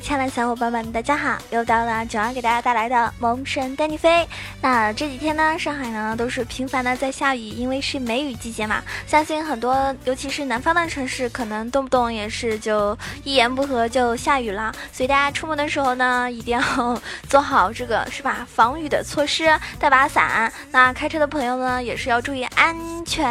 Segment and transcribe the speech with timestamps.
[0.00, 1.38] 亲爱的小伙伴们，大家好！
[1.50, 4.26] 又到了九儿给大家带来的萌神带你飞。
[4.60, 8.82] 那这几天呢，上海呢都是频繁的在下雨，因为是梅雨季节嘛。
[9.06, 14.74] 相信很多，尤其是南方的城市，可能动不动也是就一言不合就下雨了。
[14.92, 18.46] 所以大家出门的时候呢，一定要做好这个是吧？
[18.52, 19.44] 防雨的措施，
[19.78, 20.52] 带把伞。
[20.72, 23.24] 那开车的朋友呢，也是要注意安全。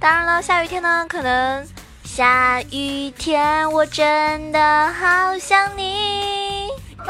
[0.00, 1.66] 当然了，下雨天呢，可能。
[2.16, 6.66] 下雨天，我真的好想你。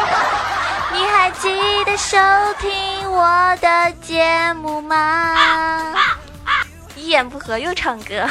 [0.93, 1.49] 你还记
[1.85, 2.19] 得收
[2.59, 5.95] 听我的节目吗？
[6.97, 8.29] 一言不合又唱歌。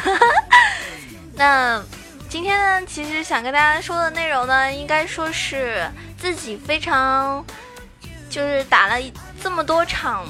[1.36, 1.82] 那
[2.28, 7.45] 今天呢，其实想跟大家说的内容呢，应该说是自己非常，
[8.30, 8.95] 就是打了
[9.42, 10.26] 这么多场。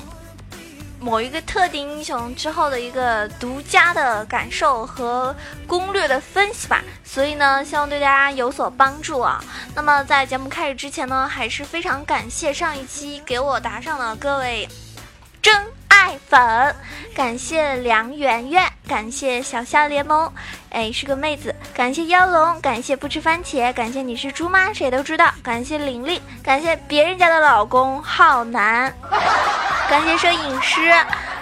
[1.00, 5.36] 某一个特定英雄之后的一个独家的感受和
[5.68, 9.44] 攻略的分析吧，所以呢，希望对大家有所帮助啊。
[9.76, 14.68] 那么在节目开始之前呢，还是非常感谢上一期给我打赏的各位
[15.42, 15.54] 真
[15.88, 16.76] 爱粉，
[17.14, 20.32] 感谢梁媛媛，感谢小夏联盟，
[20.70, 24.74] 哎是个妹子，感谢妖龙，感谢不吃番茄，感谢你是猪吗？
[24.74, 28.94] 谁都知道，感谢玲玲，感谢别人家的老公浩南。
[29.90, 30.94] 感谢摄影师，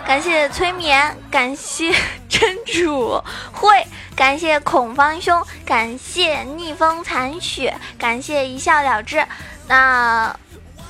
[0.05, 1.93] 感谢催眠，感谢
[2.29, 9.25] 真主会，感谢孔方兄，感谢逆风残雪，感谢一笑了之。
[9.67, 10.35] 那。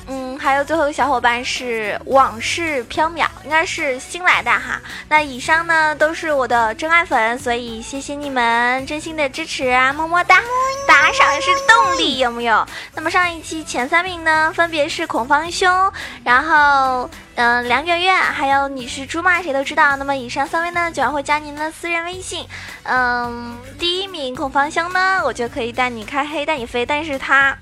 [0.08, 4.82] 嗯，还有最后一个小伙伴是往事飘渺，应该是新来的哈。
[5.08, 10.42] 那以上呢都是我的真爱粉，所以谢谢你们真心的支持啊，么么哒！
[10.86, 12.68] 打赏是动力，有没有？
[12.94, 15.92] 那么上一期前三名呢，分别是孔方兄，
[16.26, 19.42] 然后嗯梁媛媛，还有你是猪吗？
[19.42, 19.96] 谁都知道。
[19.96, 22.46] 那么以上三位呢，九儿会加您的私人微信。
[22.84, 27.58] 嗯，第一名孔方兄呢，我就可以带你开黑，带你飞，但是他。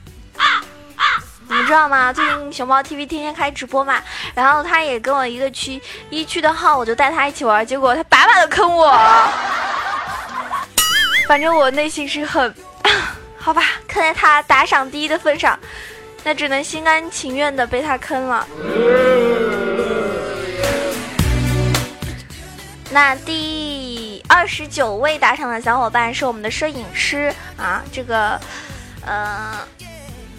[1.51, 2.13] 你们知道吗？
[2.13, 4.01] 最近熊猫 TV 天天开直播嘛，
[4.33, 8.97] 然后他也跟我一个区一区的号，我就带他一起玩，结果他把把的坑我。
[11.27, 12.55] 反正我内心是很，
[13.37, 15.59] 好吧，看在他打赏第一的份上，
[16.23, 18.47] 那只能心甘情愿的被他坑了。
[22.89, 28.39] 那第二十九位打赏的小伙伴是我们的摄影师啊，这个，
[29.05, 29.59] 呃。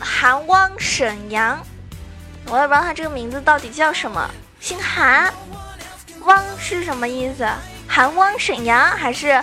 [0.02, 1.58] 韩汪沈阳，
[2.46, 4.28] 我也不知道他这个名字到底叫什么，
[4.60, 5.32] 姓韩，
[6.24, 7.48] 汪是什么意思？
[7.88, 9.42] 韩汪沈阳还是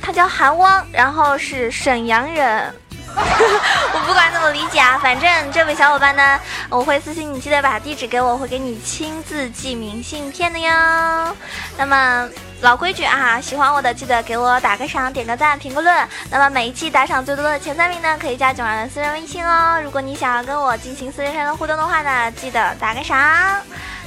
[0.00, 2.74] 他叫韩汪，然后是沈阳人？
[3.92, 11.36] 我不管怎么理解啊，反正这位小伙伴呢，我会私信你，记得把地址给我，我会给你亲自寄明信片的哟。
[11.76, 12.28] 那么。
[12.62, 16.08] 老规矩啊，喜欢我的记得给我打个赏、点个赞、评个论。
[16.30, 19.80] 那么每一期打赏最多的前三名呢，可以加囧儿的私人微信哦。
[19.82, 23.18] 如果你想要跟我进行私人上的互动的话呢，记得打个赏。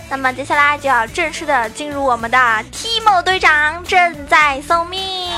[0.07, 2.37] 那么接下来就要正式的进入我们的
[2.71, 5.31] T 某队长正在送命。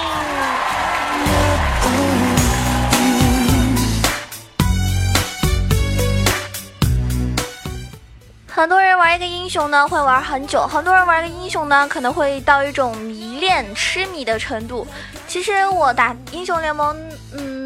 [8.55, 14.87] 很多人玩一个英雄呢，会玩很久；很多人玩一个英雄呢，可能会到一种迷恋、痴迷的程度。
[15.27, 16.97] 其实我打英雄联盟，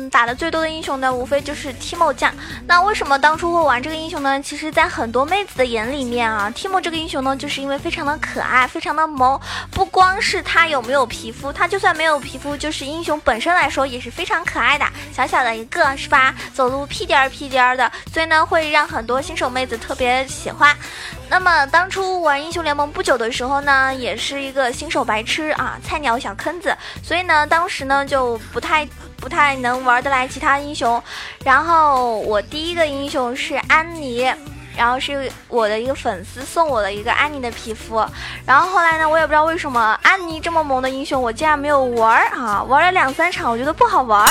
[0.09, 2.33] 打的最多的英雄呢，无非就是 Timo 酱。
[2.67, 4.41] 那为什么当初会玩这个英雄呢？
[4.41, 9.39] 其实，在很多妹子的眼里面啊，Timo 这个英雄呢，就是因为非常的可爱，非常的萌。
[9.71, 16.33] 不光是他有没有皮肤，他就算没有皮肤，就是英雄本身来说也是非常可爱的，小小的一个，是吧？
[16.53, 20.75] 走路屁颠儿屁颠儿的，所以呢，会让很多新手妹子特别喜欢。
[21.29, 28.87] 那么当初玩英雄联盟不久的时候呢，也是一个新手白痴啊，菜鸟小坑子，所以呢，当时呢就不太。
[29.19, 31.01] 不太能玩得来其他英雄，
[31.43, 34.33] 然后我第一个英雄是安妮，
[34.77, 38.05] 然后是我的一个粉丝送我的一个安妮的皮肤，
[38.45, 44.25] 然后后来呢，我也不知道为什么安妮这么萌的英雄，我竟然没有玩啊，玩了两三场，我觉得不好玩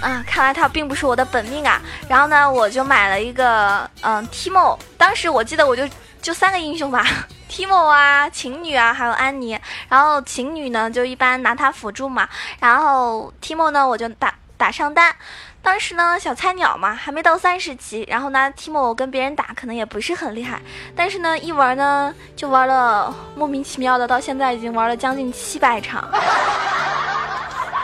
[0.00, 5.86] 啊，看来他并不是我的本命啊，然后呢，我就买了一个嗯 Timo，当时我记得我就
[6.24, 7.04] 就三个英雄吧。
[7.50, 9.60] Timo 啊，晴女啊，还有安妮。
[9.90, 12.26] 然后晴女呢，就一般拿它辅助嘛。
[12.58, 15.14] 然后 Timo 呢，我就打打上单。
[15.60, 18.06] 当时呢，小菜鸟嘛，还没到三十级。
[18.08, 20.62] 然后呢，Timo 我跟别人打可能也不是很厉害。
[20.96, 26.08] 但是呢，一玩呢，就玩了莫名其妙的，到现在已经玩了将近七百场。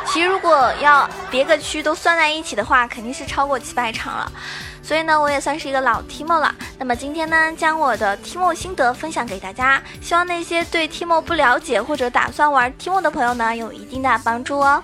[0.06, 4.32] 其实如果要别个区都算在一起的话，肯定是超过七百场了。
[4.82, 6.54] 所以呢，我也算是一个老 Timo 了。
[6.78, 14.82] 那么今天呢，将我的 Timo 心得分享给大家，希望那些对 Timo 不了解或者打算玩 Timo 的朋友呢，有一定的帮助哦。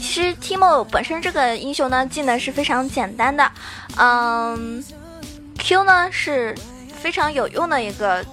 [0.00, 3.50] 其实 Timo 本身这个英雄呢，技能是非常简单的，
[3.96, 4.84] 嗯
[5.58, 6.54] ，Q 呢是
[7.00, 8.24] 非常有用的一个。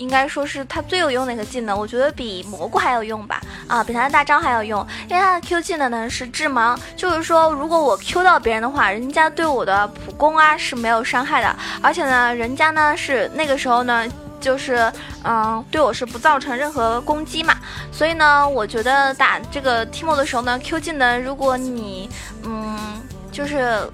[0.00, 3.38] 应该说是他最有用的一个技能，我觉得比蘑菇还要用吧，
[3.68, 14.06] 啊，比他的大招还要用，因为他的 Q 技能呢是致盲，就是说如果我 Q 到别人的话，人家对我的普攻啊是没有伤害的，而且呢，人家呢是那个时候呢
[14.40, 14.90] 就是
[15.22, 17.54] 嗯对我是不造成任何攻击嘛，
[17.92, 22.08] 所以呢，我觉得打这个 Timo 的时候呢，Q 技能如果你
[22.44, 22.78] 嗯
[23.30, 23.86] 就是。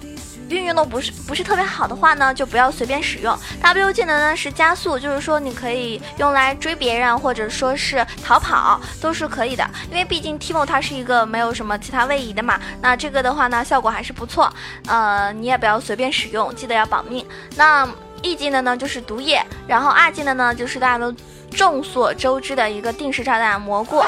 [0.49, 3.37] 运用的不是不是特别好的话呢，就不要随便使用。
[3.61, 9.69] W 技能呢是加速，就是说你可以用来追别人或者说是逃跑都是可以的。
[9.91, 14.53] 因为毕竟 Timo 它是一个没有什么其他位移的嘛，那这个的话呢效果还是不错。
[14.87, 17.27] 呃，你也不要随便使用，记得要保命。
[17.57, 17.89] 那
[18.23, 21.15] E 技能呢就是毒液，然后 R 技能呢就是大家都
[21.51, 24.03] 众所周知的一个定时炸弹蘑菇，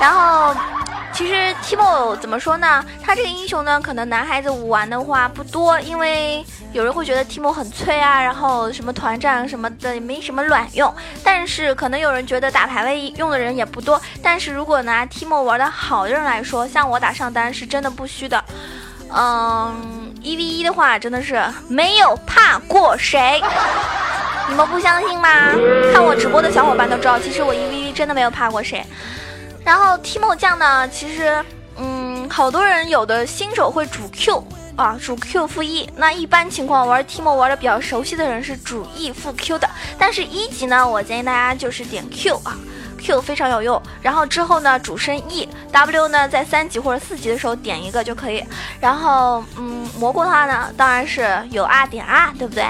[0.00, 0.54] 然后。
[1.12, 2.84] 其实 Timo 怎么说呢？
[3.02, 10.92] 他这个英雄呢，可能男孩子玩的话不多，因为有人会觉得 Timo 很脆啊，然后什么团战什么的也没什么卵用。
[11.22, 14.00] 但是可能有人觉得打排位用的人也不多。
[14.22, 18.42] 但是如果拿 Timo 玩的好的人来说，像我打上单是真的不虚的。
[19.14, 23.42] 嗯，一 v 一的话真的是没有怕过谁，
[24.48, 25.28] 你们不相信吗？
[25.92, 28.82] 看我直播的小伙伴都知道，其实我一 v 一真的没有怕过谁。
[29.64, 31.44] 然后 Timo 酱呢，其实，
[31.76, 34.44] 嗯，好多人有的新手会主 Q
[34.76, 35.88] 啊，主 Q 负 E。
[35.96, 39.68] 那一般情况玩 Timo 玩的比较熟悉的人是主 E 负 Q 的。
[39.98, 42.56] 但是一级呢，我建议大家就是点 Q 啊
[42.98, 43.80] ，Q 非常有用。
[44.00, 48.44] 然后之后呢，主升 E，W 呢在三级或者四级的时候点一个就可以。
[48.80, 52.64] 然后，嗯，蘑菇的话呢，当然是有 R 点 R，对不对？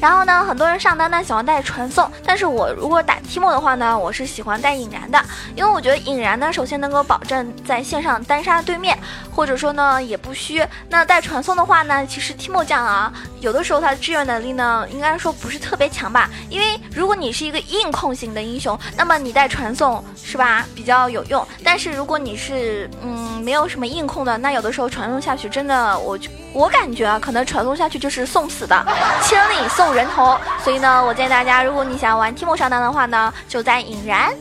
[0.00, 5.18] 然后呢，很多人上单呢喜欢带传送，但是我如果打 Timo 的话呢，我是喜欢带引燃的，
[5.56, 8.98] 因为我觉得引燃呢，首先能够保证在线上单杀对面，
[9.34, 10.62] 或者说呢也不虚。
[10.90, 16.28] 那带传送的话呢，其实 Timo 酱啊，有的时候他的支援能力呢，应该说不是特别强吧。
[16.50, 21.46] 因为如果你是一个硬控型的英雄，那么你带传送是吧比较有用。
[21.64, 28.86] 但是如果你是嗯没有什么硬控的，那有的时候传送下去真的，我就我感觉啊，可能传送下去就是送死的，
[29.22, 29.83] 千里送。
[29.92, 34.32] 人头，所以呢，我建议大家，如果你想玩 Timo 上单的话呢，就在引燃。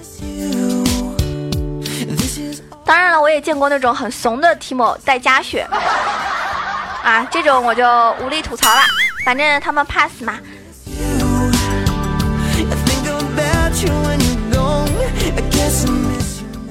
[2.86, 5.68] 当然了，我也见过那种很怂的 Timo 带加血，
[7.04, 7.86] 啊，这种我就
[8.22, 8.82] 无力吐槽了，
[9.26, 10.38] 反正他们怕死嘛。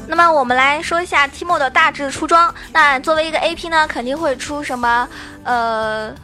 [0.06, 2.54] 那么我们来说一下 Timo 的大致出装。
[2.72, 5.08] 那作为一个 AP 呢，肯定会出什么？
[5.44, 6.14] 呃。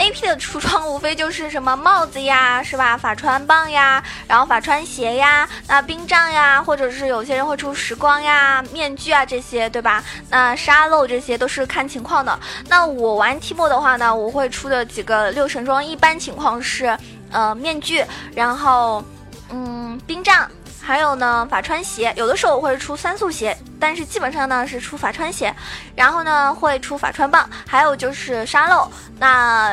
[0.00, 2.96] A P 的出装无非就是什么帽子呀，是吧？
[2.96, 10.02] 法穿棒呀，然后法穿鞋呀，那冰杖呀，或者是有些人会出时光呀、面具啊这些，对吧？
[10.30, 12.40] 那沙漏这些都是看情况的。
[12.66, 16.96] 那我玩 T 莫的话呢，我会出的几个六神装，一般情况是
[17.30, 18.02] 呃面具，
[18.34, 19.04] 然后
[19.50, 20.50] 嗯冰杖。
[20.82, 25.54] 还有呢，法穿鞋，有的时候我会出三速鞋，但是基本上呢是出法穿鞋，
[25.94, 28.90] 然后呢会出法穿棒，还有就是沙漏。
[29.18, 29.72] 那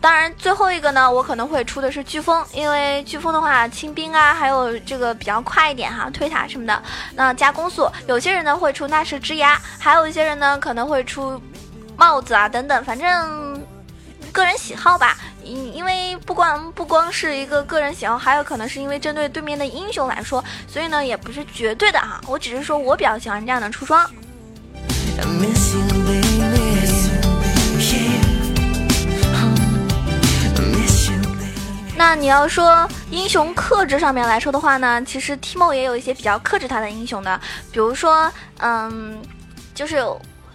[0.00, 6.82] 当然最后一个呢，我可能会出的是飓风，因为飓风的话清兵啊，还有这个比较快一点哈，推塔什么的，
[7.14, 7.90] 那加攻速。
[8.06, 11.40] 有些人呢会出纳什之牙，还有一些人呢可能会出
[11.96, 13.62] 帽子啊等等，反正。
[14.32, 22.20] 个人喜好吧，因因为不光不光是一个个人喜好，还有可能是因为针对对面的英雄来说，所以呢也不是绝对的哈。
[22.26, 24.08] 我只是说我比较喜欢这样的出装。
[31.96, 39.22] 那你要说英雄克制上面来说的话呢，其实 Timo 也有一些比较克制他的英雄的，比如说，嗯，
[39.74, 40.04] 就是。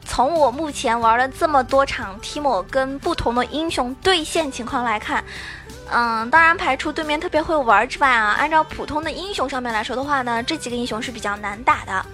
[0.10, 5.24] 从我目前玩了这么多场 Timo 跟不同的英雄对线情况来看，
[5.92, 12.06] 嗯，当然排除对面特别会玩之外啊，按照普通的英雄上面来说的话呢，这几个英雄是比较难打的，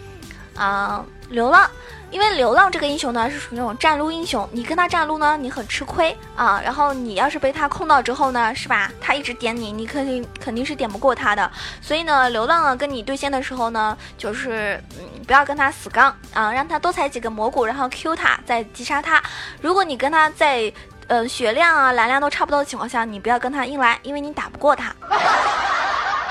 [0.62, 1.68] 啊，流浪。
[2.12, 6.62] 因为流浪这个英雄呢是属于那种站撸英雄，你跟他站撸呢，你很吃亏啊。
[6.64, 8.92] 然后你要是被他控到之后呢，是吧？
[9.02, 11.52] 他一直点你，你肯定肯定是点不过他的。
[11.82, 19.22] 所以呢，流浪啊跟你对线的时候呢，就是嗯不要跟他死刚啊，让他多踩几个蘑菇，然后 Q 他再击杀他。
[19.62, 20.72] 如果你跟他在
[21.08, 24.94] 呃血量啊蓝量都差不多的情况下，你不要跟他硬来，因为你打不过他。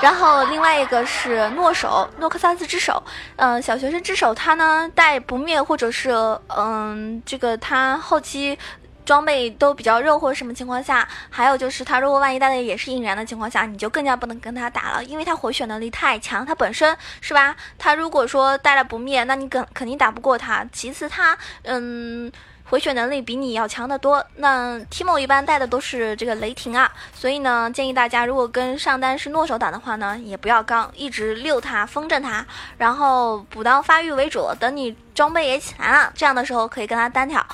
[0.01, 3.01] 然后另外一个是诺手，诺克萨斯之手，
[3.37, 6.11] 嗯，小学生之手，他呢带不灭或者是
[6.55, 8.57] 嗯这个他后期
[9.05, 17.55] 装备都比较肉或者什么情况下，还有就是他如果万一带的也是引燃的情况下，你就更加不能跟他打了，因为他回血能力太强，他本身是吧？
[17.77, 20.65] 他如果说带了不灭，那你肯肯定打不过他。
[20.73, 22.31] 其次他嗯。
[22.67, 24.25] 回血能力比你要强得多。
[24.37, 32.43] 那 Timo 一般带的都是这个雷霆啊，所以呢，建议大家如果跟上单是诺手打的话呢，也不要刚，一直溜他，风筝他，
[32.79, 34.49] 然后补刀发育为主。
[34.59, 37.45] 等你装备也起来了，这样的时候可以跟他单挑。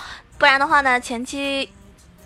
[0.42, 1.70] 不然的话呢，前期，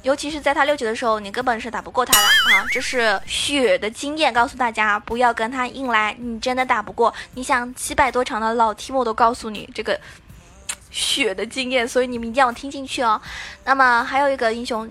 [0.02, 2.66] 尤其是在他六级的时候，你根本是打不过他的啊。
[2.72, 7.14] 这是血的经验，告诉大家不要跟他硬来，你真的打不过。
[7.34, 10.00] 你想七百多场的老 T 莫都告诉你这个。
[10.92, 13.22] 血的经验，所以你们一定要听进去哦。
[13.66, 14.90] 那么还有一个英雄，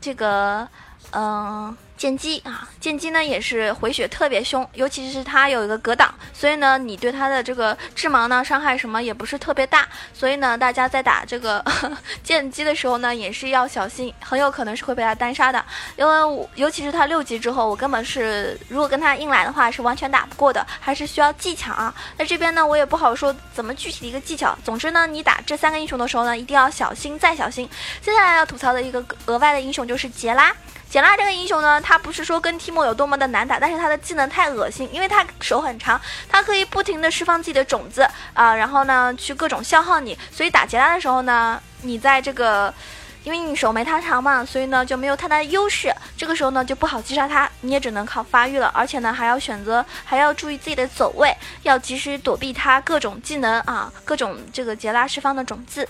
[0.00, 0.66] 这个，
[1.10, 1.76] 嗯。
[2.04, 11.64] 剑姬啊，剑姬呢也是回血特别凶，尤其是他有一个格挡，所以呢，你对他的这个致盲呢伤害什么也不是特别大，所以呢，大家在打这个
[12.22, 15.64] 剑姬的时候呢，也是要小心，很有可能是会被他单杀的，
[15.96, 21.94] 因为尤其是他六级之后，我根本是如果跟他硬来的话是完全打不过的，还是需要技巧啊。
[22.18, 27.66] 那这边呢，我也不好说怎么具体的一个技巧，总之呢，你打这三个英雄的时候呢，一定要小心再小心。
[28.02, 30.54] 接下来要吐槽的一个额外的英雄就是杰拉。
[30.94, 42.72] 杰拉这个英雄呢，他不是说跟提莫有多么的难打，但是他的技能太恶心，因为他手很长，他可以不停的释放自己的种子啊，然后呢去各种消耗你，所以打杰拉的时候呢，你在这个，
[43.24, 55.88] 因为你手没他长嘛，所以呢就没有太大的优势，这个时候呢就不好击杀他，你也只能靠发育了，而且呢还要选择，还要注意自己的走位，要及时躲避他各种技能啊，各种这个杰拉释放的种子。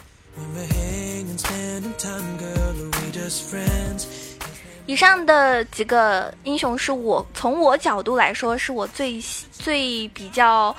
[4.86, 9.18] 以上的几个英雄是我从我角度来说是我最
[9.50, 10.74] 最比较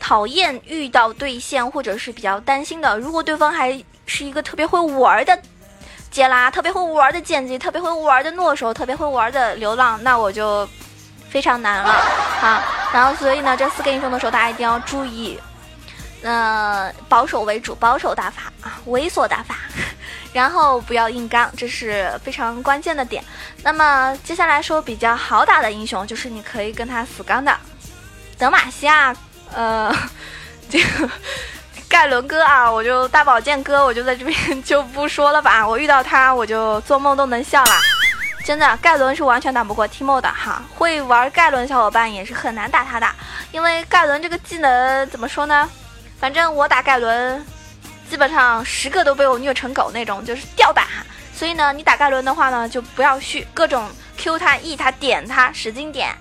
[0.00, 2.98] 讨厌遇到对线或者是比较担心的。
[2.98, 5.38] 如果对方还是一个特别会玩的
[6.10, 10.66] 杰拉，特别会玩的剑姬，特别会玩的诺手，特别会玩的流浪，那我就
[11.28, 11.92] 非常难了。
[12.40, 12.62] 好，
[12.92, 15.38] 然后所以呢，这四个英雄的时候大家一定要注意，
[16.22, 19.56] 呃，保守为主，保守打法啊，猥琐打法。
[20.32, 23.24] 然后不要硬刚，这是非常关键的点。
[23.62, 27.56] 那么接下来说比较好打的英雄，就是你可以跟他死刚的
[28.36, 29.16] 德玛西亚，
[29.54, 29.90] 呃，
[30.68, 31.08] 这个
[31.88, 35.66] 盖伦哥啊，我就大宝剑哥，我就在这边就不说了吧。
[35.66, 37.80] 我遇到他，我就做梦都能笑啦。
[38.44, 40.62] 真的，盖伦是完全打不过 Timo 的哈。
[40.74, 43.08] 会玩盖伦小伙伴也是很难打他的，
[43.52, 45.70] 因为盖伦这个技能怎么说呢？
[46.18, 47.44] 反正我打盖伦。
[48.08, 50.86] 基本上十个都被我虐成狗那种，就是吊打。
[51.34, 56.14] 所以呢，你打盖伦的话呢，就不要续，各种 Q 他、E 他、点他，使劲点。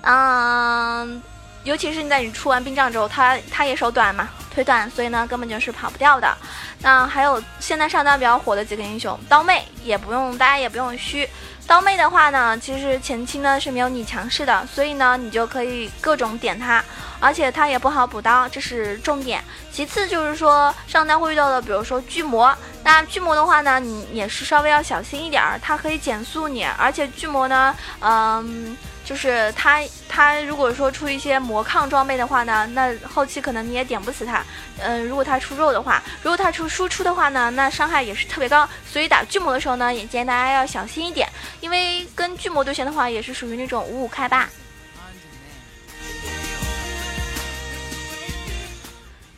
[0.00, 1.22] 嗯，
[1.64, 6.34] 尤其是你在你出完冰杖之后，他他也手短嘛，腿短，所以呢根本就是跑不掉的。
[6.80, 11.28] 那还有现在上单比较火的几个英雄，刀妹也不用，大家也不用虚。
[11.66, 16.82] 刀妹的话呢，其实前期呢是没有你强势的，所以呢你就可以各种点他。
[17.20, 19.42] 而且它也不好补刀，这是重点。
[19.72, 22.56] 其次就是说上单会遇到的，比如说巨魔。
[22.84, 26.64] 那巨魔的话呢，你也是稍微要小心一点儿，它可以减速你。
[26.78, 34.42] 而且巨魔呢，嗯，就是它它如果说出一些魔抗装备的话呢，那后期可能你也点不死它。
[34.78, 38.66] 嗯，如果它出肉的话，如果它出输出的话呢，那伤害也是特别高。
[38.90, 41.28] 所以打巨魔的时候呢，也建议大家要小心一点，
[41.60, 44.48] 因为跟巨魔对线的话，也是属于那种五五开吧。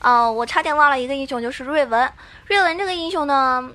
[0.03, 2.11] 哦，我差点忘了一个英雄，就是瑞文。
[2.47, 3.71] 瑞文这个英雄呢，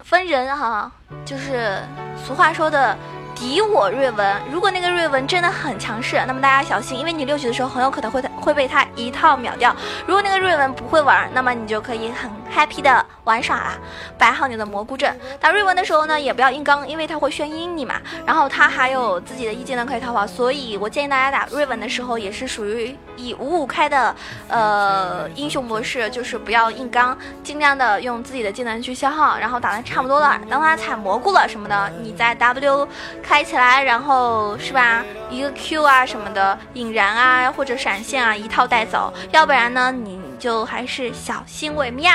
[0.00, 0.90] 分人哈，
[1.24, 1.82] 就是
[2.16, 2.96] 俗话说的。
[3.36, 9.74] 敌我瑞文，如果那个瑞文真的很强势，那么大家小心，因为你六级的时候很有可能会会被他一套秒掉。
[10.06, 13.72] 如果那个瑞文不会玩，那么你就可以很 happy 的玩耍啦，
[14.16, 15.18] 摆好你的蘑菇阵。
[15.40, 17.96] 打瑞文的时候呢，也不要硬刚，因为他会眩晕你嘛。
[18.24, 24.14] 然后他还有自己的一技能可以逃跑，所以我建议大家打瑞文的时候也是属于以五五开的
[24.48, 32.86] 呃英雄模式，就是不要硬刚，尽量的用自己的技能去消耗，然后打的差不多了，当他踩蘑菇了什么的，你再 W。
[33.22, 35.02] 开起来，然后是吧？
[35.30, 39.12] 一个 Q 啊什么的，引燃啊或者闪现啊，一套带走。
[39.32, 42.12] 要不然呢，你就还是小心为妙。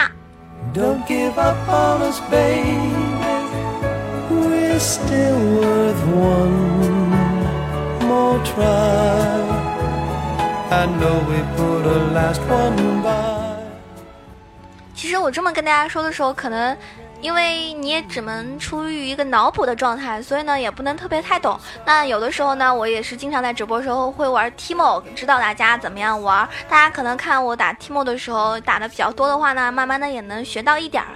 [14.93, 16.77] 其实我这么跟大家说的时候，可能。
[17.21, 21.59] 因为你也只能处于一个脑补的状态，所以呢也不能特别太懂。
[21.85, 26.47] 那有的时候呢，我也是经常在直播时候会玩 Timo，指导大家怎么样玩。
[26.69, 31.09] 大家可能看我打 Timo 的时候打的比较多的话呢，慢慢的也能学到一点儿。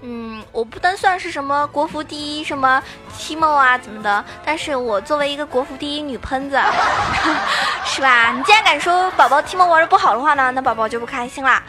[0.00, 2.80] 嗯，我不能算是什么国服第一什么
[3.18, 6.56] Timo 啊怎么的，但是我作为一个国服第一女喷子，
[7.84, 8.30] 是吧？
[8.30, 11.60] 你既然敢说宝宝 Timo 玩的不好的话呢，那宝宝就不开心啦。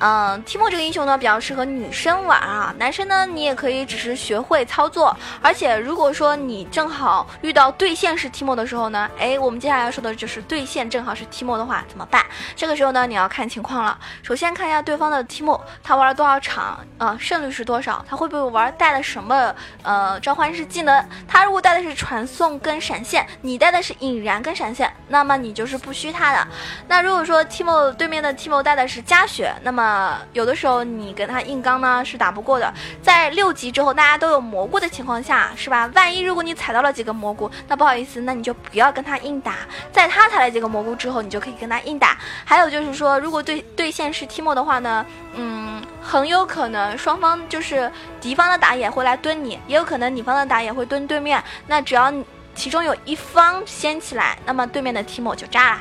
[0.00, 5.14] 嗯，Timo 这个英雄呢比较适合女生玩啊，男生呢你也可以只是学会操作。
[5.42, 12.24] 而且如果说你正好遇到对线是 Timo 的时候呢，哎，我们接下来要说的就是对线正好是 Timo 的话怎么办？
[12.56, 13.98] 这个时候呢你要看情况了。
[14.22, 18.02] 首先看一下对方的 Timo，他玩了多少场，呃，胜率是多少？
[18.08, 21.04] 他会不会玩带了什么呃召唤师技能？
[21.28, 26.48] 他如果带的是传送跟闪现，你带的是引燃跟闪现，那么你就是不虚他的。
[26.88, 35.90] 那如果说 Timo 对面的 Timo 带的是加血，那么呃，有的时候你跟他硬刚呢是打不过的，在六级之后大家都有蘑菇的情况下，是吧？
[35.96, 39.56] 万一如果你踩到了几个蘑菇，那不好意思，那你就不要跟他硬打。
[39.90, 42.16] 在他踩了几个蘑菇之后，你就可以跟他硬打。
[42.44, 45.04] 还有就是说，如果对对线是 Timo 的话呢，
[45.34, 51.42] 嗯，很有可能双方就是敌方的打野会来蹲你，也有可能你方的打野会蹲对面。
[51.66, 52.12] 那只要
[52.54, 55.80] 其中有一方先起来，那么对面的 Timo 就炸了，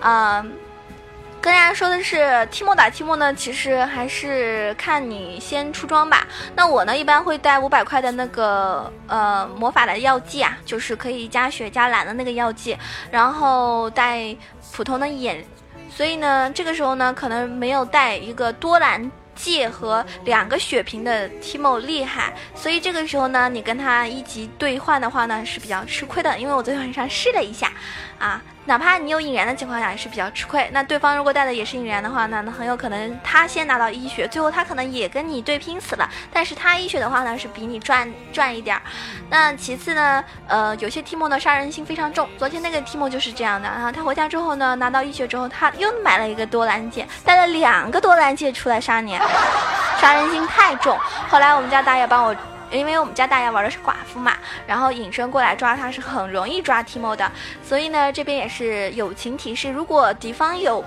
[0.00, 0.52] 嗯。
[1.40, 2.16] 跟大家说的是
[2.50, 6.26] ，Timo 打 Timo 呢，其实还是看你先出装吧。
[6.56, 12.76] 那我呢，一般会带五百块的那个呃魔法的药剂啊，就是可以加血加蓝的那个药剂，
[13.10, 14.34] 然后带
[14.72, 15.44] 普通的眼。
[15.94, 22.34] 所以呢，这个时候呢，可能没有带一个多蓝戒和两个血瓶的 Timo 厉害。
[22.54, 26.36] 所以这个时候呢，你跟他一级兑换的话呢，是比较吃亏的。
[26.36, 27.72] 因为我昨天晚上试了一下，
[28.18, 28.42] 啊。
[28.68, 30.68] 哪怕你有引燃的情况下也是比较吃亏。
[30.72, 36.06] 那对方如果带的也是引燃的话呢，那很有可能他先拿到一血，最后他可能也跟你对拼死了。
[36.30, 38.82] 但是他一血的话呢，是比你赚赚一点儿。
[39.30, 42.28] 那其次呢，呃，有些 Timo 的杀人心非常重。
[42.36, 43.66] 昨天那个 Timo 就是这样的。
[43.66, 49.18] 啊他回家之后呢，拿到一血之后，他又买了一个多兰戒，带了两个多兰戒出来杀你，
[49.98, 50.94] 杀人心太重。
[51.30, 52.36] 后来我们家大野帮我。
[52.70, 57.30] 因为我们家大爷玩的是寡妇嘛，然后隐身过来抓他是很容易抓 Timo 的，
[57.62, 60.84] 所以呢这边也是友情提示，如果敌方有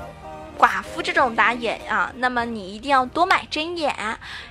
[0.59, 3.95] 寡妇这种打野啊，那么你一定要多买针眼，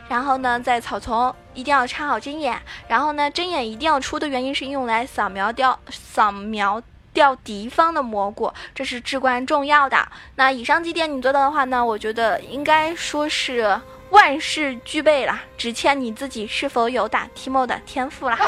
[0.08, 10.08] 然后呢在草丛一定要插好针眼，然后呢针眼一定要出的原因是用来扫描掉扫描掉敌方的蘑菇，这是至关重要的。
[10.34, 13.80] 那以上几点你做到的话呢，我觉得应该说是。
[14.10, 18.38] 万事俱备了，只欠你自己是否有打 Timo 的天赋啦。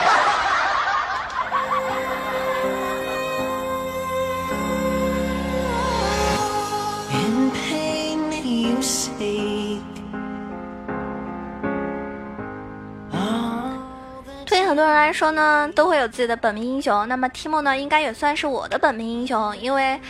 [14.44, 17.08] 对很多人来说呢，都会有自己的本命英雄。
[17.08, 20.00] 那么 Timo 呢，应该也算是我的本命英雄，因为。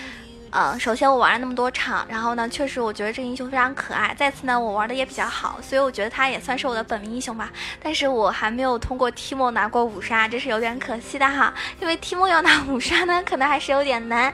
[0.54, 4.14] 嗯，首先我玩了那么多场，然后呢，确实我觉得这个英雄非常可爱。
[4.18, 7.50] 再次呢，我玩的也比较好，所以我觉得他也算是我的本命英雄吧。
[7.82, 11.54] 但是我还没有通过提莫拿过五杀，这是有点可惜的哈。
[11.80, 14.32] 因为提莫要拿五杀呢，可能还是有点难。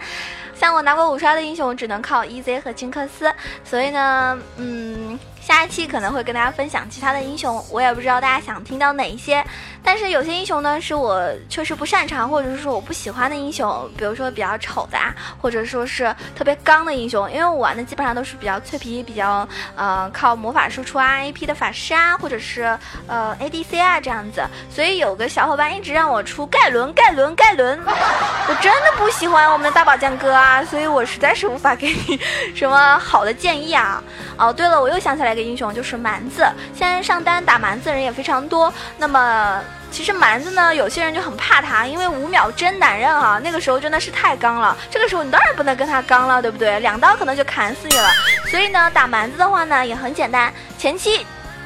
[0.55, 3.33] 像我拿过五杀的英雄，只能靠 EZ 和金克斯。
[3.63, 5.17] 所以呢，嗯。
[5.41, 9.43] 下一期可能会跟大家分享其他的英雄，我也不知道大家想听到哪一些。
[9.83, 17.31] 但是有些英雄呢，是我确实不擅长，或者是说我不喜欢的英雄，比如说比较丑的啊，或者说是特别刚的英雄。
[17.31, 24.45] 因为我玩的基本上都是比较脆皮、比较呃靠魔法输出啊、AP 的法师啊，或者是呃 ADC 啊这样子。
[24.71, 32.21] 所以有个小伙伴一直让我出盖伦、盖伦、盖伦，我真的不喜欢我们的大宝剑哥啊，所以我实在是无法给你
[32.55, 34.03] 什么好的建议啊。
[34.37, 35.38] 哦，对了，我又想起来。
[35.39, 38.73] 个英雄就是蛮子，现在上单打蛮子人也非常多。
[38.99, 44.77] 那么其实蛮子呢，有些人就很怕他，因为五秒真男人啊，那个时候真的是太刚了。
[44.91, 46.79] 这个时候你当然不能跟他刚了，对不对？
[46.81, 48.11] 两刀可能就砍死你了。
[48.51, 51.25] 所以呢，打蛮子的话呢也很简单，前期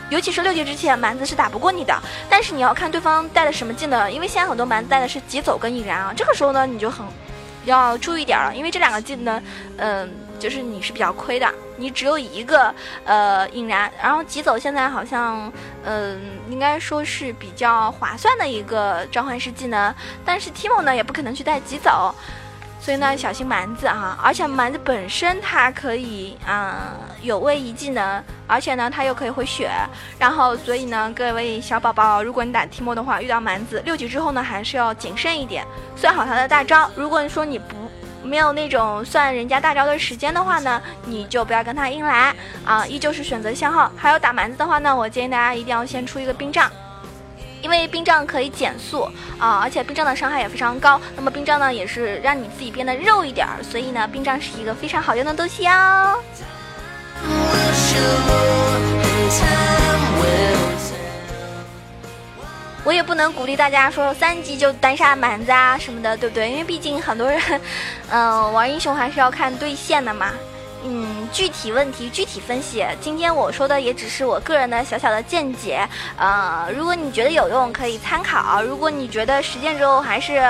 [0.08, 2.00] 尤其是六级之前，蛮子是打不过你的。
[2.30, 7.04] 但是你要看对方带的什么技能，因为现在很多蛮子带的是疾走跟引燃啊，这个时候呢你就很
[7.64, 9.42] 要注意点了，因为这两个技能，
[9.78, 10.08] 嗯。
[10.42, 12.74] 就是你是比较亏的，你只有一个
[13.04, 15.52] 呃引燃，然后疾走现在好像
[15.84, 22.12] 嗯应该说是比较划算的一个召唤师技能，但是 Timo 呢也不可能去带疾走，
[22.80, 26.90] 所以呢小心蛮子哈，而且蛮子本身它可以啊
[27.22, 29.70] 有位移技能，而且呢它又可以回血，
[30.18, 37.81] 然后所以呢各位小宝宝，如果你打 Timo 的话，遇到蛮子六级之后呢还是要谨慎一点，算好他的大招，如果你说你不。
[38.22, 43.90] 没有那种算人家大招的时间的话呢，你就不要跟他硬来啊，依旧是选择消耗。
[43.96, 46.70] 还有打蛮子的话呢，我建议大家一定要先出一个冰杖，
[47.60, 49.02] 因为冰杖可以减速
[49.38, 51.00] 啊，而且冰杖的伤害也非常高。
[51.16, 56.18] 那么冰杖呢，也是让你自己变得肉一点儿，所以呢，冰杖是一个非常好用的东西哦。
[62.84, 66.50] 我也不能鼓励大家说三级就单杀蛮子啊什么的，对不对？
[66.50, 67.40] 因为毕竟很多人，
[68.10, 70.30] 嗯，玩英雄还是要看对线的嘛。
[70.84, 72.84] 嗯，具体问题具体分析。
[73.00, 80.44] 今天我说的也只是我个人的小小的见解，呃，如果你觉得有用，可以参考；如果你觉得实践之后还是，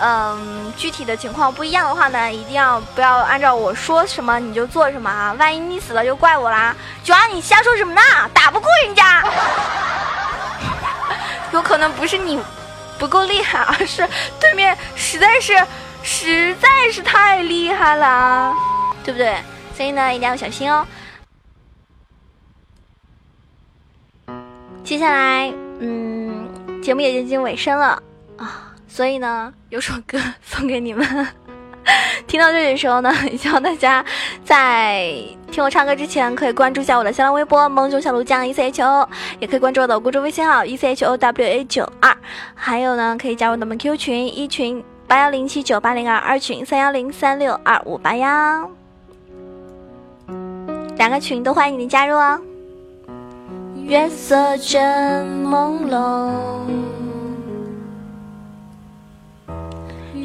[0.00, 5.32] 嗯，具体的情况不一样的话呢，一定要不要按照我说什么你就做什么啊！
[5.38, 6.74] 万一你死了就怪我啦！
[7.04, 8.00] 九儿，你瞎说什么呢？
[8.34, 9.22] 打不过人家，
[11.56, 12.38] 有可能不是你
[12.98, 14.06] 不够厉害，而是
[14.38, 15.54] 对面实在是
[16.02, 18.54] 实在是太厉害了，
[19.02, 19.38] 对不对？
[19.74, 20.86] 所以呢，一定要小心哦。
[24.84, 28.02] 接下来，嗯，节目也接近尾声了
[28.36, 31.26] 啊，所以呢，有首歌 送给你们。
[32.26, 34.04] 听到这里的时候呢，希望大家
[34.44, 35.12] 在
[35.50, 42.16] 听我唱歌之前，可以关注一下我的新浪微博“萌囧小鹿酱 E C H O”，也可以关注我的公众微信号 “E C H O W A 九二”，
[42.54, 48.68] 还有呢，可以加入我们 Q 群一群八幺零七九八零二，二群三幺零三六二五八幺。
[50.96, 52.40] 两个群都欢迎你加入哦。
[53.84, 56.32] 月色正朦胧，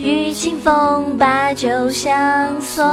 [0.03, 2.83] 与清风把酒相送，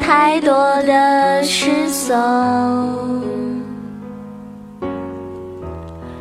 [0.00, 3.20] 太多的失踪，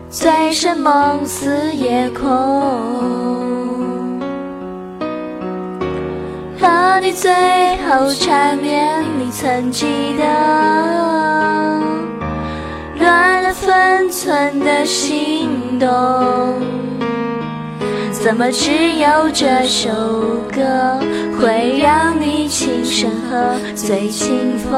[0.10, 2.28] 醉生梦死夜空。
[6.60, 7.32] 和你最
[7.88, 10.26] 后缠绵，你曾记得
[13.00, 15.88] 乱了分寸的心动？
[18.30, 19.90] 怎么只有这首
[20.54, 21.00] 歌
[21.40, 24.78] 会让你轻声喝醉清风？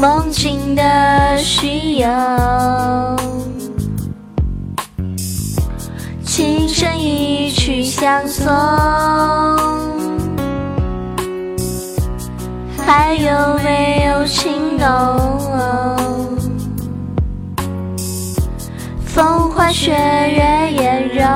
[0.00, 3.16] 梦境的需要。
[6.24, 8.46] 琴声一曲相送，
[12.86, 14.86] 还有没有情浓？
[19.04, 21.26] 风花雪月颜容，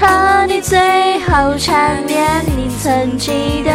[0.00, 3.70] 和你最后缠绵，你曾记得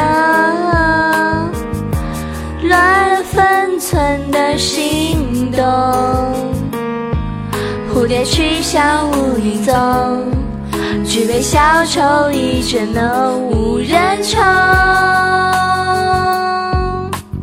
[2.64, 5.64] 乱了分寸的心动？
[7.94, 9.74] 蝴蝶去向无影踪，
[11.06, 14.40] 举杯消愁，一卷浓无人宠。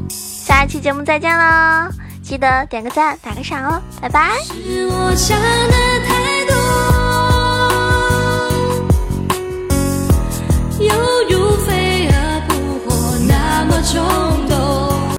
[0.08, 1.88] 下期节目再见喽，
[2.22, 4.38] 记得点个赞，打个赏哦，拜拜。
[4.46, 5.74] 是我想的
[6.06, 6.54] 太多。
[10.84, 10.92] 犹
[11.28, 12.12] 如飞蛾
[12.48, 12.54] 扑
[12.88, 12.94] 火，
[13.26, 14.27] 那么。